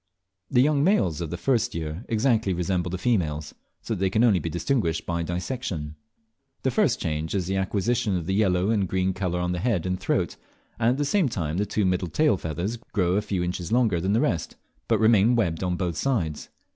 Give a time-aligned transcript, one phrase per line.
[0.49, 3.53] The young males of the first year exactly resemble the females,
[3.83, 5.93] so that they can only be distinguished by dissection.
[6.63, 9.85] The first change is the acquisition of the yellow and green colour on the head
[9.85, 10.37] and throat,
[10.79, 14.01] and at the same time the two middle tail feathers grow a few inches longer
[14.01, 14.55] than the rest,
[14.87, 16.49] but remain webbed on both sides.